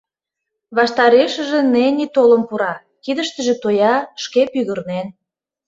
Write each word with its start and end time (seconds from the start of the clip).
Ваштарешыже 0.75 1.59
Нени 1.73 2.05
толын 2.15 2.41
пура; 2.49 2.73
кидыштыже 3.03 3.55
тоя, 3.63 3.95
шке 4.23 4.41
пӱгырнен. 4.51 5.07